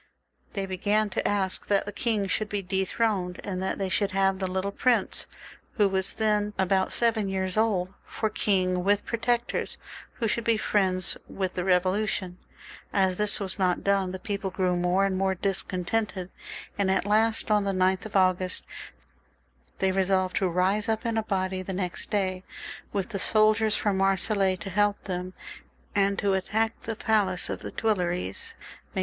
[0.53, 4.39] They began to ask that the king should be dethroned, and that they should have
[4.39, 5.27] the little prince,
[5.73, 9.77] who was then about seven years old, for king, with protectors,
[10.13, 12.37] who should be friends of the Bevolution.
[12.91, 16.31] As this was not done, the people grew more and more discontented,
[16.79, 18.65] and at last, on the 9th of August,
[19.77, 22.43] they resolved to rise up in a body the next day,
[22.91, 25.33] with the soldiers from Marseilles to help them,
[25.93, 28.99] and to attack the Palace of the Tuileries, make XLVIIL] THE REVOLUTION.